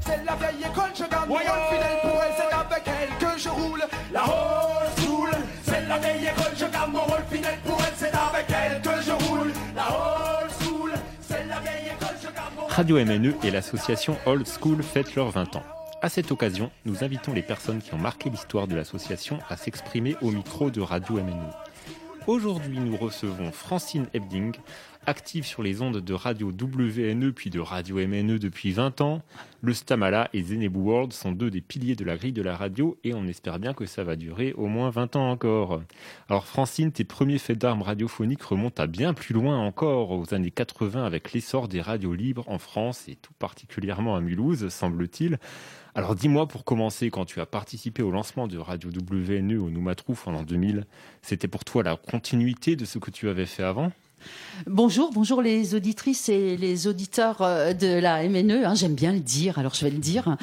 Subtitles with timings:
[0.00, 3.38] C'est la vieille école, je garde mon rôle fidèle pour elle, c'est avec elle que
[3.38, 3.82] je roule.
[4.12, 5.30] La old school,
[5.64, 9.02] c'est la vieille école, je garde mon rôle fidèle pour elle, c'est avec elle que
[9.02, 9.52] je roule.
[9.74, 14.46] La old school, c'est la vieille école, je garde mon Radio MNE et l'association Old
[14.46, 15.64] School fêtent leurs 20 ans.
[16.02, 20.16] À cette occasion, nous invitons les personnes qui ont marqué l'histoire de l'association à s'exprimer
[20.20, 21.50] au micro de Radio MNE.
[22.26, 24.54] Aujourd'hui, nous recevons Francine Ebding,
[25.06, 29.22] active sur les ondes de radio WNE puis de radio MNE depuis 20 ans.
[29.60, 32.98] Le Stamala et Zenebu World sont deux des piliers de la grille de la radio
[33.04, 35.82] et on espère bien que ça va durer au moins 20 ans encore.
[36.28, 40.50] Alors Francine, tes premiers faits d'armes radiophoniques remontent à bien plus loin encore, aux années
[40.50, 45.38] 80 avec l'essor des radios libres en France et tout particulièrement à Mulhouse, semble-t-il.
[45.94, 50.26] Alors dis-moi pour commencer, quand tu as participé au lancement de Radio WNE au Noumatrouf
[50.26, 50.86] en l'an 2000,
[51.20, 53.92] c'était pour toi la continuité de ce que tu avais fait avant?
[54.66, 58.64] Bonjour, bonjour les auditrices et les auditeurs euh, de la MNE.
[58.64, 60.36] Hein, J'aime bien le dire, alors je vais le dire.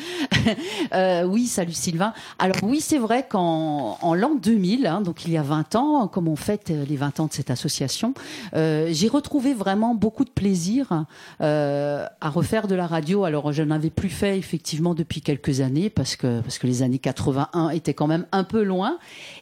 [0.94, 2.14] euh, oui, salut Sylvain.
[2.38, 6.08] Alors oui, c'est vrai qu'en en l'an 2000, hein, donc il y a 20 ans,
[6.08, 8.14] comme on fête les 20 ans de cette association,
[8.56, 11.06] euh, j'ai retrouvé vraiment beaucoup de plaisir
[11.42, 13.24] euh, à refaire de la radio.
[13.24, 17.00] Alors je n'avais plus fait effectivement depuis quelques années parce que parce que les années
[17.00, 18.98] 81 étaient quand même un peu loin.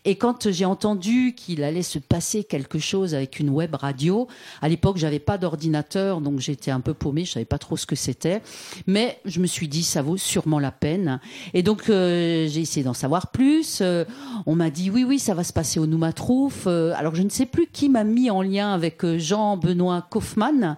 [0.06, 4.27] Et quand j'ai entendu qu'il allait se passer quelque chose avec une web radio,
[4.62, 7.86] à l'époque, j'avais pas d'ordinateur, donc j'étais un peu paumée, je savais pas trop ce
[7.86, 8.42] que c'était.
[8.86, 11.20] Mais je me suis dit, ça vaut sûrement la peine.
[11.54, 13.80] Et donc, euh, j'ai essayé d'en savoir plus.
[13.82, 14.06] Euh,
[14.46, 16.66] on m'a dit, oui, oui, ça va se passer au Noumatrouf.
[16.68, 20.78] Euh, alors, je ne sais plus qui m'a mis en lien avec Jean-Benoît Kaufmann,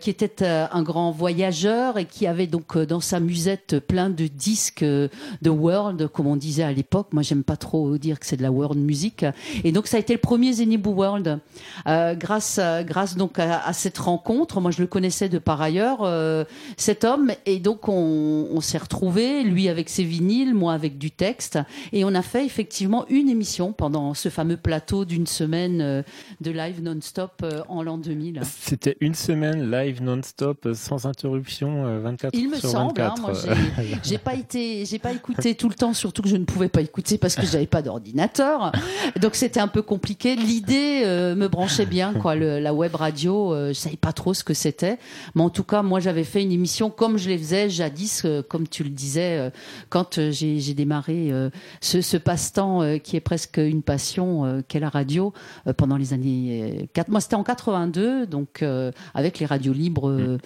[0.00, 4.84] qui était un grand voyageur et qui avait donc dans sa musette plein de disques
[4.84, 7.08] de world, comme on disait à l'époque.
[7.12, 9.24] Moi, j'aime pas trop dire que c'est de la world music.
[9.64, 11.40] Et donc, ça a été le premier Zenibu World.
[11.86, 15.98] Grâce, à- grâce donc à, à cette rencontre, moi je le connaissais de par ailleurs,
[16.02, 16.44] euh,
[16.76, 21.10] cet homme, et donc on, on s'est retrouvés, lui avec ses vinyles, moi avec du
[21.10, 21.58] texte,
[21.92, 26.02] et on a fait effectivement une émission pendant ce fameux plateau d'une semaine euh,
[26.40, 28.40] de live non-stop euh, en l'an 2000.
[28.44, 33.20] C'était une semaine live non-stop, sans interruption, euh, 24 Il me sur semble, hein, 24.
[33.20, 33.32] moi
[34.02, 36.80] j'ai- pas été, j'ai pas écouté tout le temps, surtout que je ne pouvais pas
[36.80, 38.72] écouter parce que j'avais pas d'ordinateur,
[39.20, 40.34] donc c'était un peu compliqué.
[40.36, 44.34] L'idée euh, me branchait bien, quoi, le- la web radio, euh, je savais pas trop
[44.34, 44.98] ce que c'était,
[45.34, 48.42] mais en tout cas moi j'avais fait une émission comme je les faisais jadis, euh,
[48.42, 49.50] comme tu le disais, euh,
[49.88, 51.50] quand euh, j'ai j'ai démarré euh,
[51.80, 55.32] ce, ce passe-temps euh, qui est presque une passion, euh, qu'est la radio,
[55.66, 57.08] euh, pendant les années euh, 4.
[57.08, 60.38] Moi c'était en 82, donc euh, avec les radios libres euh,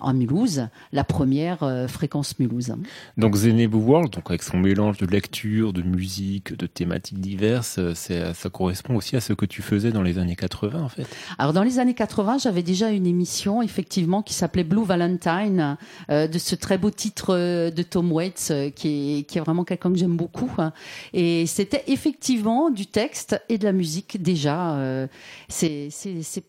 [0.00, 2.74] en Mulhouse, la première euh, fréquence Mulhouse.
[3.16, 7.92] Donc Zenebu World, donc avec son mélange de lecture, de musique, de thématiques diverses, euh,
[7.94, 11.06] c'est, ça correspond aussi à ce que tu faisais dans les années 80 en fait.
[11.38, 15.76] Alors dans les années 80, j'avais déjà une émission effectivement qui s'appelait Blue Valentine,
[16.10, 19.40] euh, de ce très beau titre euh, de Tom Waits, euh, qui, est, qui est
[19.40, 20.50] vraiment quelqu'un que j'aime beaucoup.
[20.58, 20.72] hein.
[21.12, 24.74] Et c'était effectivement du texte et de la musique déjà.
[24.78, 25.06] euh,
[25.48, 25.90] c'est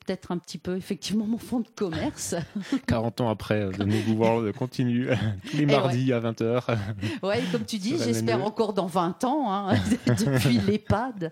[0.05, 2.35] peut-être un petit peu effectivement mon fond de commerce.
[2.87, 5.07] 40 ans après, euh, Zenebu World continue
[5.49, 6.63] tous les Eh mardis à 20h.
[7.23, 9.75] Ouais, et comme tu dis, j'espère encore dans 20 ans, hein,
[10.07, 11.31] depuis l'EHPAD.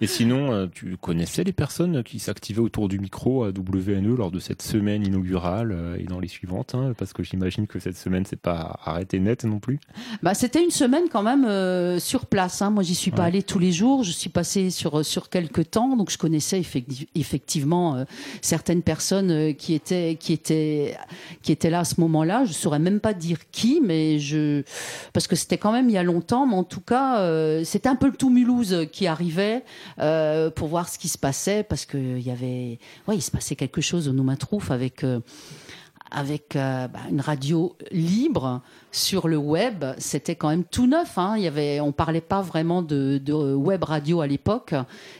[0.00, 4.38] Et sinon, tu connaissais les personnes qui s'activaient autour du micro à WNE lors de
[4.38, 8.24] cette semaine inaugurale euh, et dans les suivantes, hein, parce que j'imagine que cette semaine,
[8.26, 9.78] c'est pas arrêté net non plus.
[10.22, 12.62] Bah, c'était une semaine quand même euh, sur place.
[12.62, 12.70] Hein.
[12.70, 13.28] Moi, j'y suis pas Ouais.
[13.28, 14.04] allée tous les jours.
[14.04, 18.04] Je suis passée sur sur quelques temps, donc je connaissais effecti- effectivement euh,
[18.42, 20.96] certaines personnes euh, qui étaient qui étaient
[21.42, 22.44] qui étaient là à ce moment-là.
[22.44, 24.62] Je saurais même pas dire qui, mais je
[25.12, 26.46] parce que c'était quand même il y a longtemps.
[26.46, 29.64] Mais en tout cas, euh, c'était un peu le tout Mulhouse qui arrivait
[29.98, 33.30] euh, pour voir ce qui se passait, parce que il y avait ouais, il se
[33.30, 35.20] passait quelque chose au Noumatrouf avec euh,
[36.10, 38.62] avec euh, bah, une radio libre
[38.92, 41.18] sur le web, c'était quand même tout neuf.
[41.18, 41.34] Hein.
[41.36, 43.20] Il y avait, on parlait pas vraiment de,
[43.54, 44.74] web radio à l'époque.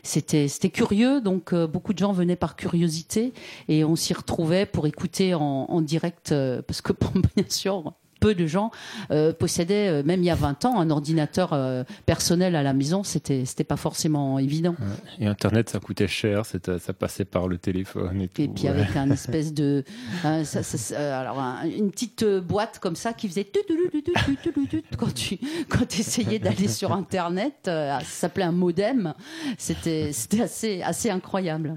[0.05, 3.33] C'était, c'était curieux, donc euh, beaucoup de gens venaient par curiosité
[3.69, 6.33] et on s'y retrouvait pour écouter en, direct,
[6.67, 6.93] parce que
[7.37, 8.71] bien sûr peu de gens
[9.11, 12.73] euh, possédaient, euh, même il y a 20 ans, un ordinateur euh, personnel à la
[12.73, 13.03] maison.
[13.03, 14.75] C'était, c'était pas forcément évident.
[15.19, 16.43] Et Internet, ça coûtait cher.
[16.47, 18.43] Ça passait par le téléphone et, et tout.
[18.43, 18.69] Et puis ouais.
[18.71, 19.85] avec un espèce de,
[20.25, 20.43] hein,
[20.97, 23.51] alors une petite boîte comme ça qui faisait
[24.99, 25.39] quand tu
[25.69, 27.55] quand essayais d'aller sur Internet.
[27.65, 29.15] ça s'appelait un modem.
[29.59, 31.77] C'était, c'était assez assez incroyable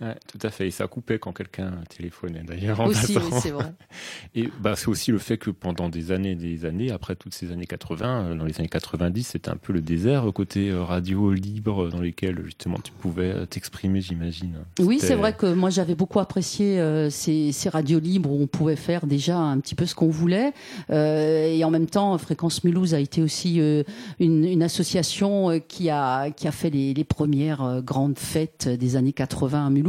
[0.00, 0.68] tout à fait.
[0.68, 2.80] Et ça coupait quand quelqu'un téléphonait d'ailleurs.
[2.80, 3.72] Aussi, oui, c'est vrai.
[4.34, 7.34] Et bah, c'est aussi le fait que pendant des années et des années, après toutes
[7.34, 10.82] ces années 80, euh, dans les années 90, c'était un peu le désert côté euh,
[10.82, 14.56] radio libre dans lesquels justement tu pouvais euh, t'exprimer, j'imagine.
[14.80, 16.80] Oui, c'est vrai que moi j'avais beaucoup apprécié
[17.10, 20.52] ces, ces, radios libres où on pouvait faire déjà un petit peu ce qu'on voulait.
[20.90, 23.58] et en même temps, Fréquence Mulhouse a été aussi
[24.18, 29.12] une, une, association qui a, qui a fait les, les premières grandes fêtes des années
[29.12, 29.83] 80 à Mulhouse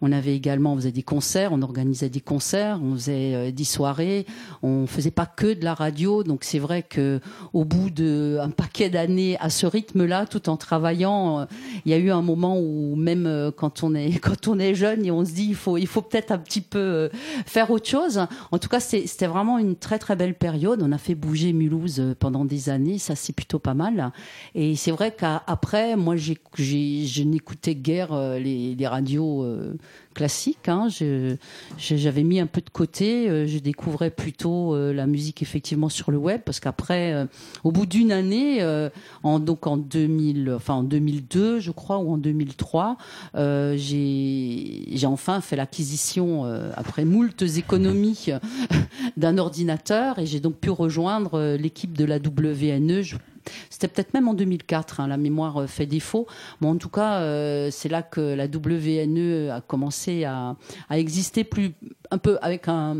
[0.00, 3.64] on avait également, on faisait des concerts, on organisait des concerts, on faisait euh, des
[3.64, 4.26] soirées,
[4.62, 6.22] on faisait pas que de la radio.
[6.22, 7.20] Donc c'est vrai que
[7.52, 11.44] au bout d'un paquet d'années à ce rythme-là, tout en travaillant, euh,
[11.84, 14.74] il y a eu un moment où même euh, quand on est quand on est
[14.74, 17.10] jeune et on se dit il faut il faut peut-être un petit peu
[17.46, 18.26] faire autre chose.
[18.50, 20.82] En tout cas, c'était vraiment une très très belle période.
[20.82, 24.12] On a fait bouger Mulhouse pendant des années, ça c'est plutôt pas mal.
[24.54, 29.74] Et c'est vrai qu'après, moi je n'écoutais guère les radios euh,
[30.14, 30.68] classique.
[30.68, 30.88] Hein.
[31.78, 33.28] J'avais mis un peu de côté.
[33.28, 37.26] Euh, je découvrais plutôt euh, la musique effectivement sur le web parce qu'après,
[37.64, 38.64] au bout d'une année,
[39.22, 42.96] en, donc en 2000, enfin en 2002, je crois, ou en 2003,
[43.76, 48.28] j'ai enfin fait l'acquisition après moultes économies
[49.16, 53.02] d'un ordinateur et j'ai donc pu rejoindre l'équipe de la WNE.
[53.70, 56.26] C'était peut-être même en 2004, hein, la mémoire euh, fait défaut.
[56.60, 60.56] Mais en tout cas, euh, c'est là que la WNE a commencé à,
[60.88, 61.74] à exister plus
[62.10, 62.96] un peu avec un,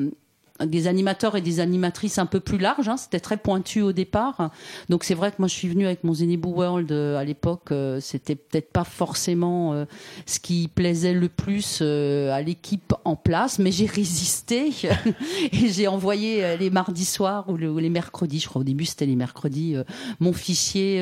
[0.64, 2.88] des animateurs et des animatrices un peu plus larges.
[2.88, 2.96] Hein.
[2.96, 4.50] C'était très pointu au départ.
[4.88, 7.72] Donc c'est vrai que moi je suis venue avec mon Zenibou World euh, à l'époque.
[7.72, 9.84] Euh, c'était peut-être pas forcément euh,
[10.24, 14.70] ce qui plaisait le plus à l'équipe en place, mais j'ai résisté
[15.52, 18.40] et j'ai envoyé les mardis soirs ou, les mercredis.
[18.40, 19.76] Je crois au début c'était les mercredis.
[20.20, 21.00] mon fichier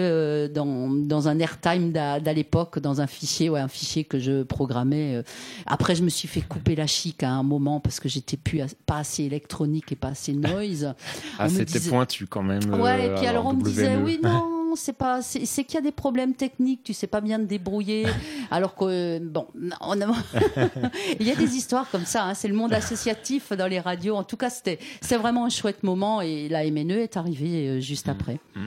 [0.53, 5.23] dans, dans un airtime d'à l'époque, dans un fichier, ouais, un fichier que je programmais.
[5.67, 8.61] Après je me suis fait couper la chic à un moment parce que j'étais plus
[8.87, 10.94] pas assez électrique électronique et pas assez noise.
[11.38, 12.81] ah, c'était pointu quand même.
[12.81, 15.82] Ouais, et puis alors on me disait, oui, non, c'est pas, c'est qu'il y a
[15.82, 18.06] des problèmes techniques, tu sais pas bien te débrouiller.
[18.50, 19.47] alors que bon,
[19.81, 19.94] on
[21.21, 22.25] il y a des histoires comme ça.
[22.25, 24.17] Hein, c'est le monde associatif dans les radios.
[24.17, 27.81] En tout cas, c'était, c'est vraiment un chouette moment et la MNE est arrivée euh,
[27.81, 28.11] juste mmh.
[28.11, 28.41] après.
[28.55, 28.61] Mmh.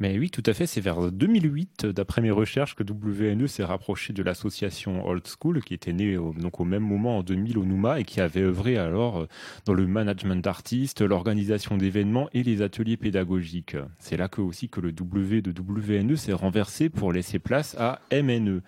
[0.00, 0.66] Mais oui, tout à fait.
[0.66, 5.74] C'est vers 2008, d'après mes recherches, que WNE s'est rapproché de l'association Old School, qui
[5.74, 8.78] était née au, donc au même moment en 2000 au Nouma et qui avait œuvré
[8.78, 9.28] alors euh,
[9.64, 13.76] dans le management d'artistes, l'organisation d'événements et les ateliers pédagogiques.
[13.98, 18.62] C'est là que aussi que le W WNE s'est renversé pour laisser place à MNE.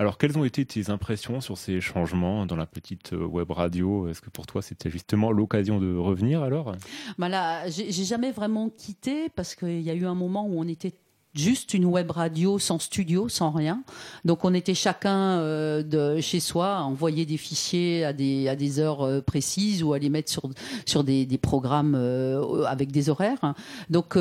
[0.00, 4.06] Alors, quelles ont été tes impressions sur ces changements dans la petite euh, web radio?
[4.08, 6.76] Est-ce que pour toi, c'était justement l'occasion de revenir alors?
[7.18, 10.68] Bah là, j'ai jamais vraiment quitté parce qu'il y a eu un moment où on
[10.68, 10.92] était
[11.34, 13.82] juste une web radio sans studio, sans rien.
[14.24, 18.56] Donc on était chacun euh, de chez soi à envoyer des fichiers à des, à
[18.56, 20.42] des heures euh, précises ou à les mettre sur,
[20.86, 23.54] sur des, des programmes euh, avec des horaires.
[23.90, 24.16] Donc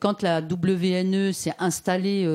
[0.00, 2.28] quand la WNE s'est installée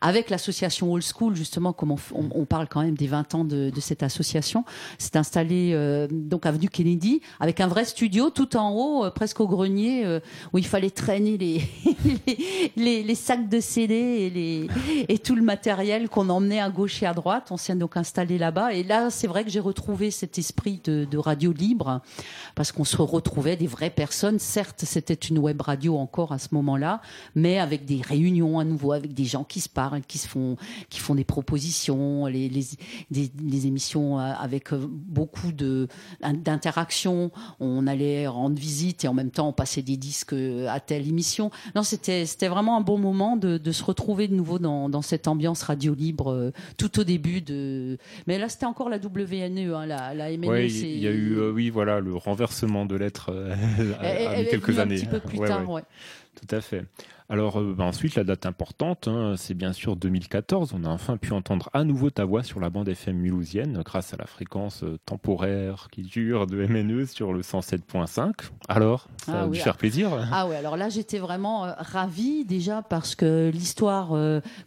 [0.00, 3.70] avec l'association Old School, justement, comme on, on, parle quand même des 20 ans de,
[3.70, 4.64] de cette association,
[4.98, 5.76] s'est installée
[6.10, 10.20] donc avenue Kennedy avec un vrai studio tout en haut, presque au grenier,
[10.52, 11.62] où il fallait traîner les,
[12.76, 14.68] les, les sacs de CD
[15.08, 17.48] et, tout le matériel qu'on emmenait à gauche et à droite.
[17.50, 18.74] On s'est donc installé là-bas.
[18.74, 22.02] Et là, c'est vrai que j'ai retrouvé cet esprit de, radio libre
[22.54, 24.38] parce qu'on se retrouvait des vraies personnes.
[24.38, 27.00] Certes, c'était une web radio encore à ce moment-là,
[27.34, 30.56] mais avec des réunions à nouveau, avec des gens qui se parlent, qui se font,
[30.90, 32.50] qui font des propositions, les,
[33.10, 35.88] des, émissions euh, avec euh, beaucoup de
[36.20, 37.30] d'interactions.
[37.60, 40.34] On allait rendre visite et en même temps on passait des disques
[40.68, 41.50] à telle émission.
[41.74, 45.28] Non, c'était c'était vraiment un bon moment de de, se retrouver de nouveau dans, cette
[45.28, 47.98] ambiance radio libre euh, tout au début de.
[48.26, 50.48] Mais là, c'était encore la WNE, hein, la, la MNE.
[50.48, 53.54] Oui, il y a eu, euh, oui, voilà, le renversement de lettres euh,
[54.50, 54.96] quelques années.
[54.96, 55.64] Un petit peu plus tard,
[56.36, 56.84] Tout à fait.
[57.28, 60.74] Alors euh, bah, ensuite, la date importante, hein, c'est bien sûr 2014.
[60.74, 64.14] On a enfin pu entendre à nouveau ta voix sur la bande FM mulhousienne grâce
[64.14, 68.32] à la fréquence euh, temporaire qui dure de MNE sur le 107.5.
[68.68, 72.44] Alors, ça ah a dû faire plaisir Ah oui, alors là j'étais vraiment euh, ravie
[72.44, 74.14] déjà parce que l'histoire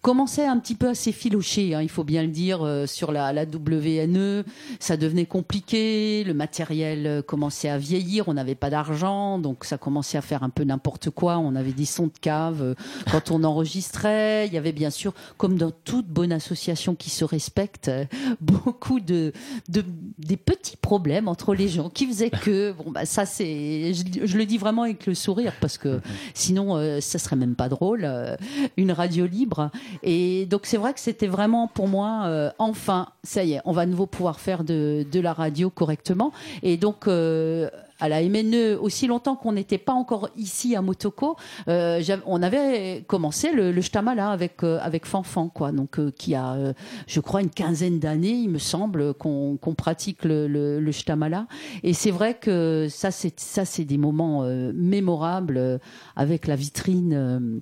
[0.01, 3.43] commençait un petit peu à s'effilocher, hein, il faut bien le dire, sur la, la,
[3.43, 4.43] WNE.
[4.79, 10.17] Ça devenait compliqué, le matériel commençait à vieillir, on n'avait pas d'argent, donc ça commençait
[10.17, 11.37] à faire un peu n'importe quoi.
[11.37, 12.75] On avait des sons de grave euh,
[13.11, 14.47] quand on enregistrait.
[14.47, 18.05] Il y avait bien sûr, comme dans toute bonne association qui se respecte, euh,
[18.41, 19.33] beaucoup de,
[19.67, 19.83] de
[20.17, 24.45] des petits problèmes entre les gens qui faisaient que bon bah ça c'est je, le
[24.45, 26.01] dis vraiment avec le sourire parce que
[26.33, 28.35] sinon euh, ça serait même pas drôle euh,
[28.77, 29.71] une radio libre
[30.03, 33.83] et donc c'est vrai que c'était vraiment pour moi enfin ça y est on va
[33.83, 36.31] à nouveau pouvoir faire de, de la radio correctement
[36.63, 37.07] et donc
[37.99, 41.35] à la MNE, aussi longtemps qu'on n'était pas encore ici à Motoko,
[41.67, 45.71] euh, on avait commencé le, le Shtamala avec euh, avec Fanfan, quoi.
[45.71, 46.73] Donc euh, qui a, euh,
[47.07, 51.47] je crois, une quinzaine d'années, il me semble, qu'on pratique le, le, le Shtamala.
[51.83, 55.77] Et c'est vrai que ça, c'est ça, c'est des moments euh, mémorables euh,
[56.15, 57.61] avec la vitrine.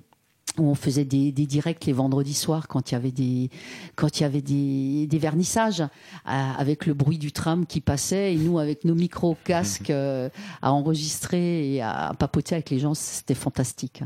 [0.58, 3.50] Euh, où on faisait des, des directs les vendredis soirs quand il y avait des
[3.96, 5.82] quand il y avait des, des vernissages
[6.24, 10.28] à- avec le bruit du tram qui passait et nous avec nos micros casques euh,
[10.62, 14.02] à enregistrer et à papoter avec les gens c'était fantastique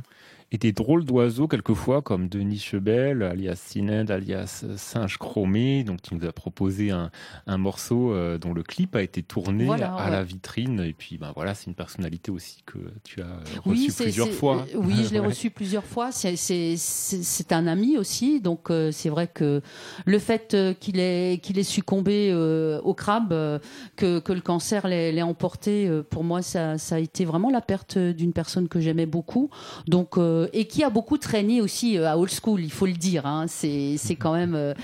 [0.54, 5.82] Et des drôles d'oiseaux, quelquefois, comme Denis Chebel, alias Sined, alias Singe Chromé.
[5.82, 7.10] Donc, tu nous as proposé un,
[7.46, 10.10] un morceau euh, dont le clip a été tourné Voilà, à ouais.
[10.10, 10.80] la vitrine.
[10.80, 14.02] Et puis, ben voilà, c'est une personnalité aussi que tu as euh, Oui, reçue c'est-
[14.04, 14.66] plusieurs fois.
[14.74, 15.26] euh, Oui, je l'ai Ouais.
[15.28, 16.12] reçu plusieurs fois.
[16.12, 19.62] C'est- C'est c'est- c'est un ami aussi, donc euh, c'est vrai que
[20.04, 23.58] le fait euh, qu'il ait qu'il ait succombé euh, au crabe, euh,
[23.96, 27.62] que, que le cancer l'ait emporté, euh, pour moi ça, ça a été vraiment la
[27.62, 29.48] perte d'une personne que j'aimais beaucoup,
[29.86, 32.92] donc euh, et qui a beaucoup traîné aussi euh, à old school, il faut le
[32.92, 33.26] dire.
[33.26, 33.46] Hein.
[33.48, 34.74] C'est quand même euh,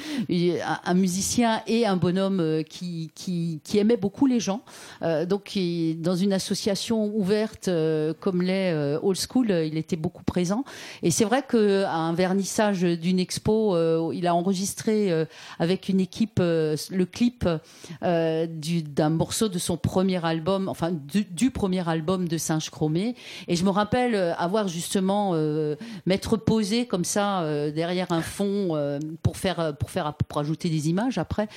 [0.85, 4.61] un, musicien et un bonhomme qui, qui qui aimait beaucoup les gens.
[5.03, 5.59] Donc,
[5.99, 7.71] dans une association ouverte
[8.21, 10.65] comme l'est Old School, il était beaucoup présent.
[11.03, 15.27] Et c'est vrai qu'à un vernissage d'une expo, il a enregistré
[15.59, 17.49] avec une équipe le clip
[18.03, 23.15] du- d'un morceau de son premier album, enfin du, du premier album de Singe Chromé.
[23.47, 25.77] Et je me rappelle avoir justement euh,
[26.07, 30.69] m'être posé comme ça euh, derrière un fond euh, pour faire pour faire pour ajouter
[30.69, 31.49] des images après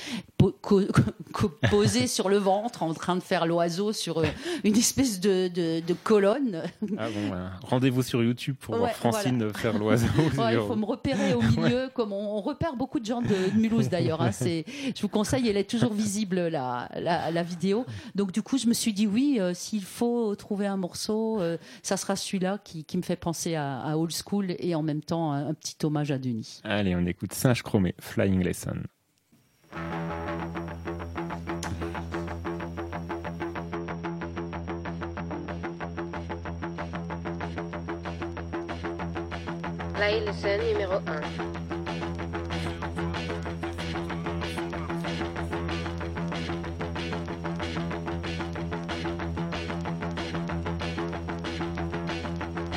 [1.70, 4.26] posé sur le ventre en train de faire l'oiseau sur euh,
[4.64, 6.64] une espèce de, de, de colonne.
[6.98, 7.36] Ah bon.
[7.68, 10.08] Rendez-vous sur YouTube pour voir Francine faire l'oiseau.
[10.38, 13.28] Ouais, il faut me repérer au milieu, comme on, on repère beaucoup de gens de,
[13.28, 14.22] de Mulhouse d'ailleurs.
[14.22, 14.32] hein.
[14.32, 17.86] Je vous conseille, elle est toujours visible la, la, la vidéo.
[18.16, 21.58] Donc du coup, je me suis dit oui, euh, s'il faut trouver un morceau, euh,
[21.84, 25.02] ça sera celui-là qui, qui me fait penser à, à Old School et en même
[25.02, 26.62] temps un, un petit hommage à Denis.
[26.64, 28.78] Allez, on écoute Singe Chromé, Flying Lesson.
[40.02, 41.22] Fly Lesson numéro 1.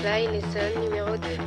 [0.02, 1.43] Fly Lesson numéro 2.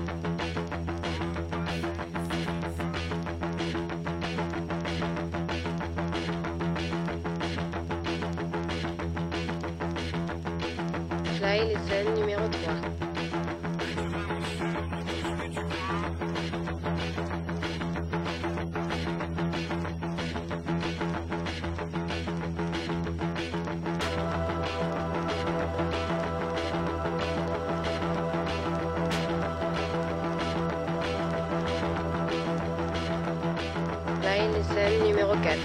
[34.57, 35.55] Lesson numéro 4.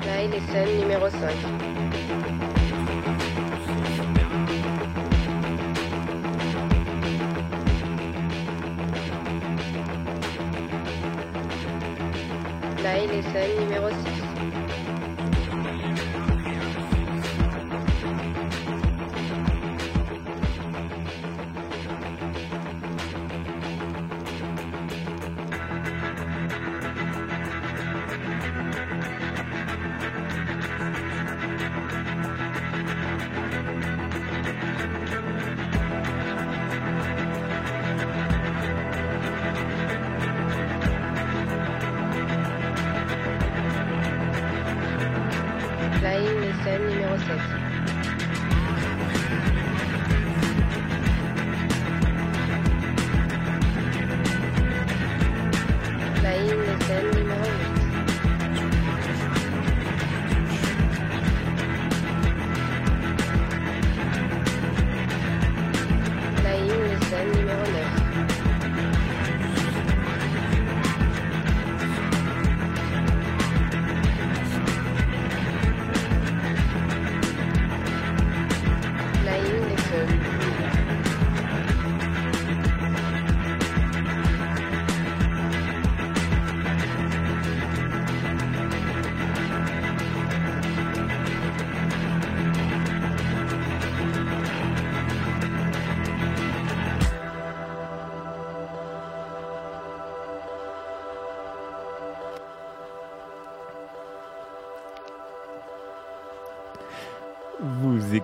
[0.00, 1.59] Fly Lesson numéro 5.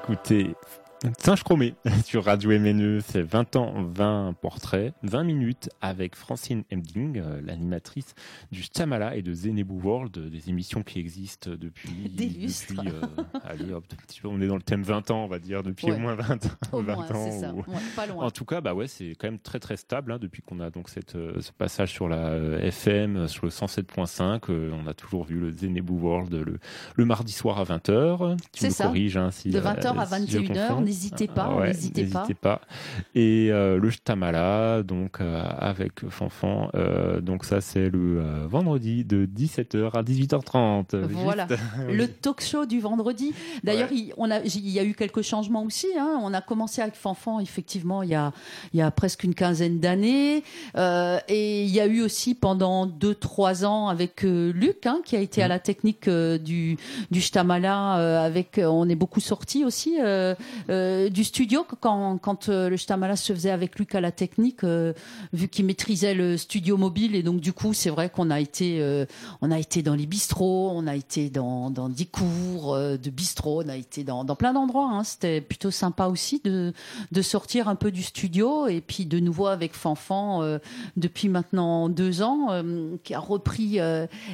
[0.09, 0.15] Vous
[1.07, 6.65] écoutez Singe Chromé sur Radio MNE, c'est 20 ans, 20 portraits, 20 minutes avec Francine
[6.73, 8.15] Emding, euh, l'animatrice
[8.53, 11.91] du Stamala et de Zenebu World, des émissions qui existent depuis.
[12.15, 13.01] Des depuis, euh,
[13.45, 13.85] allez, hop,
[14.25, 15.93] on est dans le thème 20 ans, on va dire, depuis Ouais.
[15.97, 17.31] au moins 20, Au 20 moins, ans.
[17.31, 17.53] c'est ça.
[17.53, 18.25] ou- Ouais, pas loin.
[18.27, 20.71] En tout cas, bah ouais, c'est quand même très très stable hein, depuis qu'on a
[20.71, 24.51] donc cette, euh, ce passage sur la euh, FM, euh, sur le 107.5.
[24.51, 26.59] euh, on a toujours vu le Zenebu World le,
[26.95, 28.37] le mardi soir à 20h.
[28.53, 28.85] Tu C'est me ça.
[28.87, 30.81] corriges hein, si De euh, 20h à si je 21h, confonds.
[30.97, 32.27] N'hésitez pas, Ouais, n'hésitez pas.
[32.41, 32.61] pas.
[33.15, 39.27] Et euh, le Shtamala, donc euh, avec Fanfan, euh, donc ça c'est le vendredi de
[39.27, 40.97] 17h à 18h30.
[41.11, 41.47] Voilà.
[41.49, 41.61] Juste-
[41.91, 43.33] Le talk show du vendredi.
[43.65, 43.97] D'ailleurs, Ouais.
[43.97, 45.87] il, on a- il y a eu quelques changements aussi.
[45.99, 46.19] hein.
[46.23, 48.33] On a commencé avec Fanfan, effectivement, il y a,
[48.73, 50.43] il y a presque une quinzaine d'années.
[51.29, 55.21] Et il y a eu aussi pendant deux, trois ans avec Luc, hein, qui a
[55.21, 56.77] été à la technique du,
[57.11, 58.23] du Shtamala.
[58.25, 60.35] avec, on est beaucoup sorti aussi euh,
[60.77, 64.93] euh, du studio quand, euh, le Shtamala se faisait avec Luc à la technique, euh,
[65.33, 67.15] vu qu'il maîtrisait le studio mobile.
[67.15, 70.87] Et donc, du coup, c'est vrai qu'on a été, a été dans les bistrots, on
[70.87, 74.91] a été dans, dans des cours de bistrot, on a été dans, plein d'endroits.
[74.93, 75.05] hein.
[75.05, 76.73] C'était plutôt sympa aussi de,
[77.13, 80.59] de sortir un peu du studio et puis de nouveau avec Fanfan
[80.97, 82.49] depuis maintenant deux ans,
[83.03, 83.79] qui a repris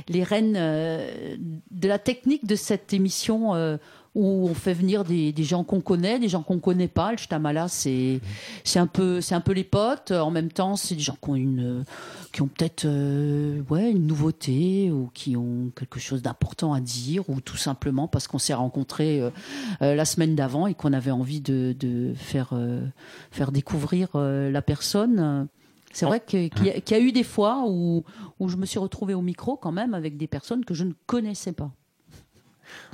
[0.09, 3.79] les rênes de la technique de cette émission.
[4.15, 7.13] Où on fait venir des, des gens qu'on connaît, des gens qu'on connaît pas.
[7.13, 8.21] Le Shtamala, c'est
[8.63, 10.11] c'est un peu c'est un peu les potes.
[10.11, 11.85] En même temps, c'est des gens qui ont une
[12.33, 17.29] qui ont peut-être euh, ouais une nouveauté ou qui ont quelque chose d'important à dire
[17.31, 19.31] ou tout simplement parce qu'on s'est rencontrés euh,
[19.81, 22.85] euh, la semaine d'avant et qu'on avait envie de, de faire euh,
[23.31, 25.49] faire découvrir la personne.
[25.93, 28.05] C'est vrai qu'il y, y a eu des fois où,
[28.41, 30.93] où je me suis retrouvée au micro quand même avec des personnes que je ne
[31.07, 31.71] connaissais pas.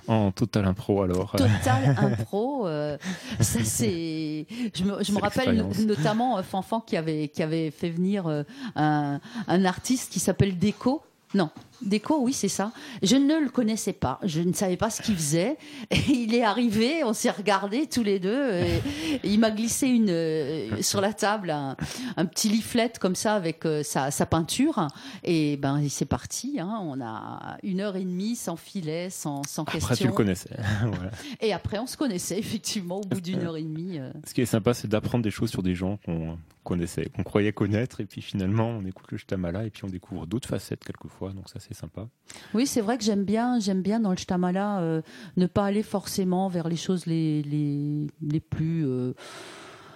[0.09, 1.33] En total impro alors.
[1.33, 2.67] Total impro.
[2.67, 2.97] euh,
[3.41, 4.47] ça c'est.
[4.75, 8.27] Je me, je C'est me rappelle notamment euh, Fanfan qui avait qui avait fait venir
[8.27, 8.43] euh,
[8.75, 11.03] un, un artiste qui s'appelle Déco.
[11.35, 11.51] Non,
[11.83, 12.73] Déco, oui, c'est ça.
[13.03, 14.19] Je ne le connaissais pas.
[14.25, 15.57] Je ne savais pas ce qu'il faisait.
[15.91, 18.51] Et il est arrivé, on s'est regardés tous les deux.
[18.53, 18.81] Et,
[19.25, 21.77] il m'a glissé une, euh, sur la table un,
[22.17, 24.87] un petit leaflet comme ça avec euh, sa, sa peinture.
[25.25, 26.59] Et ben, c'est parti.
[26.61, 26.81] hein.
[26.83, 29.97] On a une heure et demie sans filet, sans, sans Après question.
[29.97, 30.57] tu le connaissais.
[30.83, 31.11] Voilà.
[31.41, 33.99] Et après, on se connaissait effectivement au bout d'une heure et demie.
[33.99, 34.11] euh.
[34.27, 37.53] Ce qui est sympa, c'est d'apprendre des choses sur des gens qu'on connaissait, qu'on croyait
[37.53, 41.31] connaître, et puis finalement, on écoute le Shtamala, et puis on découvre d'autres facettes quelquefois,
[41.33, 42.09] donc ça sympa.
[42.55, 45.03] Oui, c'est vrai que j'aime bien, j'aime bien dans le Shtamala euh,
[45.37, 48.87] ne pas aller forcément vers les choses les plus.
[48.87, 49.13] euh,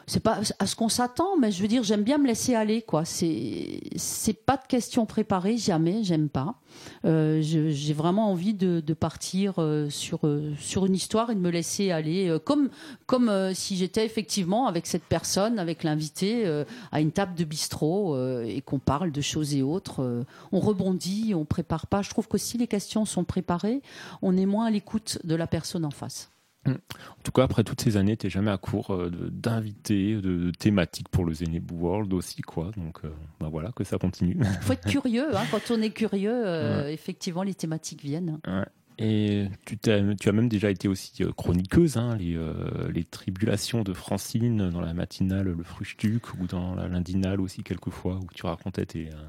[0.07, 2.83] c'est pas à ce qu'on s'attend, mais je veux dire, j'aime bien me laisser aller,
[2.83, 3.05] quoi.
[3.05, 6.57] C'est, c'est pas de questions préparées, jamais, j'aime pas.
[7.05, 11.51] Euh, j'ai vraiment envie de, partir euh, sur euh, sur une histoire et de me
[11.51, 12.69] laisser aller, comme
[13.07, 16.47] comme si j'étais effectivement avec cette personne, avec l'invité,
[16.91, 20.25] à une table de bistrot et qu'on parle de choses et autres.
[20.53, 22.03] on rebondit, on prépare pas.
[22.03, 23.83] Je trouve que si les questions sont préparées,
[24.21, 26.31] on est moins à l'écoute de la personne en face.
[26.66, 30.51] En tout cas, après toutes ces années, t'es jamais à court euh, d'invités, de, de
[30.53, 32.70] thématiques pour le Zenebu World aussi, quoi.
[32.77, 34.37] Donc, euh, bah voilà, que ça continue.
[34.38, 35.37] Il faut être curieux.
[35.37, 35.42] hein.
[35.51, 38.38] Quand on est curieux, euh, effectivement, les thématiques viennent.
[38.99, 43.93] Et tu, as même déjà été aussi euh, chroniqueuse, hein, les, euh, les tribulations de
[43.93, 48.87] Francine dans la matinale, le Fruchtuc, ou dans la lindinale aussi, quelquefois, où tu racontais
[48.87, 49.29] tes, euh,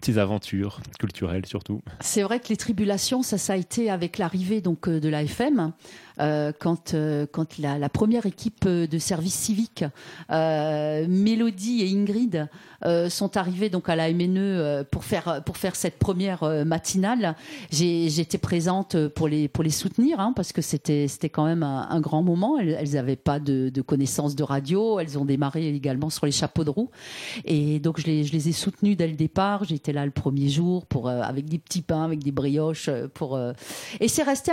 [0.00, 1.80] tes aventures culturelles surtout.
[2.00, 5.72] C'est vrai que les tribulations, ça, ça a été avec l'arrivée donc de la FM,
[6.20, 6.92] euh, quand
[7.58, 9.84] la, la première équipe de service civique,
[10.28, 12.48] Mélodie et Ingrid,
[12.84, 16.64] euh, sont arrivées donc à la MNE euh, pour faire pour faire cette première euh,
[16.64, 17.34] matinale.
[17.70, 21.88] J'étais présente pour les pour les soutenir hein, parce que c'était c'était quand même un,
[21.90, 22.58] un grand moment.
[22.58, 25.00] Elles, elles avaient pas de, de connaissances de radio.
[25.00, 26.90] Elles ont démarré également sur les chapeaux de roue.
[27.44, 29.64] Et donc, je les, je les ai soutenus dès le départ.
[29.64, 32.90] J'étais là le premier jour pour, euh, avec des petits pains, avec des brioches.
[33.14, 33.52] Pour, euh,
[34.00, 34.52] Et c'est resté,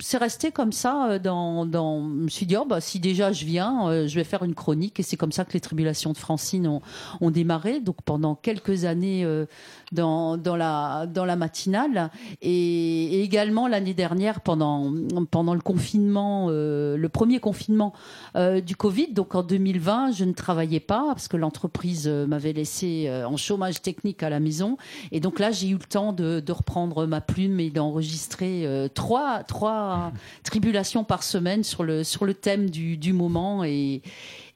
[0.00, 1.18] c'est resté comme ça.
[1.18, 2.00] Dans, dans...
[2.02, 4.98] Je me suis dit, oh, bah, si déjà je viens, je vais faire une chronique.
[5.00, 6.80] Et c'est comme ça que les tribulations de Francine ont,
[7.20, 7.43] ont démarré.
[7.44, 9.46] Donc, pendant quelques années euh,
[9.92, 12.10] dans, dans, la, dans la matinale.
[12.42, 14.92] Et, également l'année dernière, pendant,
[15.30, 17.92] pendant le confinement, euh, le premier confinement
[18.36, 19.08] euh, du Covid.
[19.12, 24.22] Donc en 2020, je ne travaillais pas parce que l'entreprise m'avait laissé en chômage technique
[24.22, 24.76] à la maison.
[25.12, 30.12] Et donc là, j'ai eu le temps de, reprendre ma plume et d'enregistrer trois, trois
[30.44, 33.64] tribulations par semaine sur le, sur le thème du, moment.
[33.64, 34.02] Et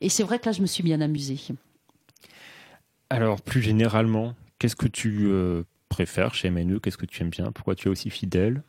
[0.09, 1.39] c'est vrai que là, je me suis bien amusée.
[3.11, 7.51] Alors, plus généralement, qu'est-ce que tu euh, préfères chez MNE Qu'est-ce que tu aimes bien?
[7.53, 8.63] Pourquoi tu es aussi fidèle?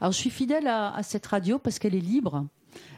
[0.00, 2.46] Alors, je suis fidèle à, à cette radio parce qu'elle est libre.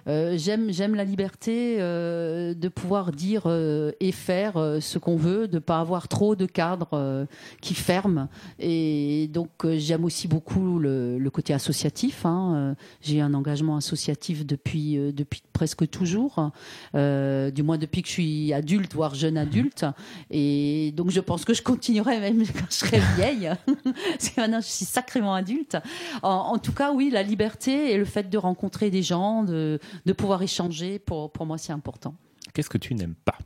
[0.08, 5.48] Euh, j'aime j'aime la liberté euh, de pouvoir dire euh, et faire ce qu'on veut,
[5.48, 7.26] de pas avoir trop de cadres
[7.60, 8.28] qui ferment.
[8.58, 12.26] Et donc j'aime aussi beaucoup le, côté associatif.
[12.26, 12.74] hein.
[13.00, 16.50] J'ai un engagement associatif depuis depuis presque toujours,
[16.94, 19.86] du moins depuis que je suis adulte, voire jeune adulte.
[20.30, 23.50] Et donc je pense que je continuerai même quand je serai vieille,
[23.84, 25.76] parce que maintenant je suis sacrément adulte.
[26.22, 29.78] En, en tout cas, oui, la liberté et le fait de rencontrer des gens, de,
[30.07, 32.14] de pouvoir échanger, pour, pour moi, c'est important.
[32.55, 33.38] Qu'est-ce que tu n'aimes pas?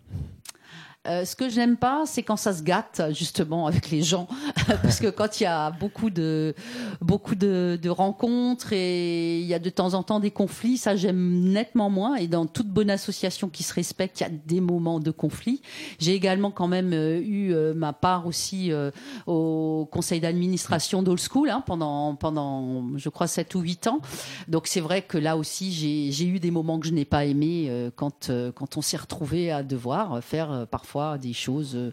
[1.06, 4.26] Euh, ce que je n'aime pas, c'est quand ça se gâte justement avec les gens,
[4.82, 6.54] parce que quand il y a beaucoup de
[7.00, 10.96] beaucoup de, de rencontres et il y a de temps en temps des conflits, ça
[10.96, 12.16] j'aime nettement moins.
[12.16, 15.60] Et dans toute bonne association qui se respecte, il y a des moments de conflit.
[15.98, 18.90] J'ai également quand même euh, eu euh, ma part aussi euh,
[19.26, 24.00] au conseil d'administration d'Old School hein, pendant pendant je crois 7 ou 8 ans.
[24.48, 27.26] Donc c'est vrai que là aussi j'ai j'ai eu des moments que je n'ai pas
[27.26, 31.90] aimés quand quand on s'est retrouvé à devoir faire euh, parfois des choses euh,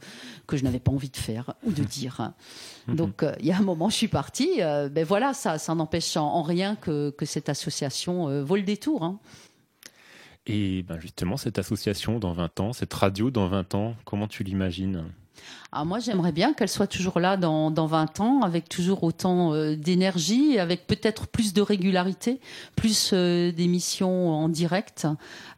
[0.48, 2.32] que je n'avais pas envie de faire ou de dire.
[2.88, 4.62] Donc euh, il y a un moment je suis partie.
[4.62, 8.56] euh, ben voilà ça ça n'empêche en, en rien que que cette association euh, vaut
[8.58, 9.04] le détour.
[9.04, 9.20] hein.
[10.48, 14.44] Et ben justement, cette association dans 20 ans, cette radio dans 20 ans, comment tu
[14.44, 15.06] l'imagines?
[15.74, 19.54] Ah, moi, j'aimerais bien qu'elle soit toujours là dans, dans 20 ans, avec toujours autant
[19.54, 22.42] euh, d'énergie, avec peut-être plus de régularité,
[22.76, 25.08] plus euh, d'émissions en direct.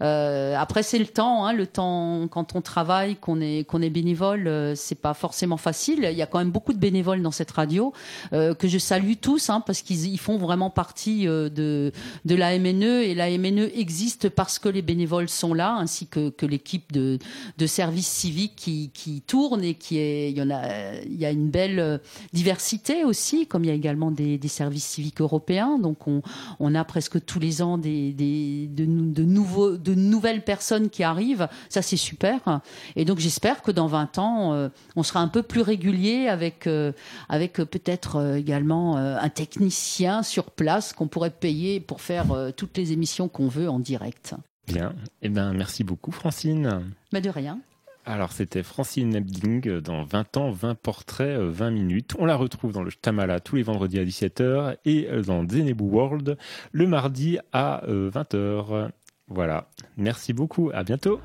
[0.03, 3.89] Euh, après, c'est le temps, hein, le temps quand on travaille, qu'on est, qu'on est
[3.89, 6.07] bénévole, c'est pas forcément facile.
[6.11, 7.91] Il y a quand même beaucoup de bénévoles dans cette radio
[8.31, 11.91] que je salue tous, hein, parce qu'ils ils font vraiment partie de,
[12.25, 16.91] la MNE et la MNE existe parce que les bénévoles sont là, ainsi que, l'équipe
[16.91, 17.17] de,
[17.57, 21.49] de services civiques qui, tourne qui est, il y en a, il y a une
[21.49, 21.97] belle euh,
[22.33, 25.77] diversité aussi, comme il y a également des, des services civiques européens.
[25.79, 26.21] Donc on,
[26.59, 30.89] on a presque tous les ans des, des de, nou- de nouveaux, de nouvelles personnes
[30.89, 31.47] qui arrivent.
[31.69, 32.61] Ça c'est super.
[32.95, 36.67] Et donc j'espère que dans 20 ans, euh, on sera un peu plus régulier avec
[36.67, 36.91] euh,
[37.29, 42.25] avec peut-être également un technicien sur place qu'on pourrait payer pour faire
[42.57, 44.35] toutes les émissions qu'on veut en direct.
[44.67, 44.93] Bien.
[45.21, 46.81] Eh ben, merci beaucoup, Francine.
[47.11, 47.59] Mais de rien.
[48.05, 52.15] Alors, c'était Francine Ebding dans 20 ans, 20 portraits, euh, 20 minutes.
[52.19, 55.85] On la retrouve dans le Tamala tous les vendredis à 17h et euh, dans Zenebu
[55.85, 56.37] World
[56.73, 58.89] le mardi à euh, 20h.
[59.29, 59.69] Voilà.
[59.95, 60.69] Merci beaucoup.
[60.73, 61.21] À bientôt.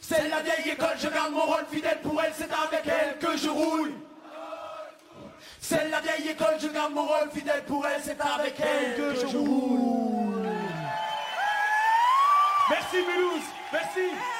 [0.00, 3.36] C'est la vieille école, je garde mon rôle fidèle pour elle, c'est avec elle que
[3.36, 3.92] je roule.
[5.60, 9.20] C'est la vieille école, je garde mon rôle fidèle pour elle, c'est avec elle que
[9.20, 10.48] je roule.
[12.70, 14.33] Merci Mulhouse, merci.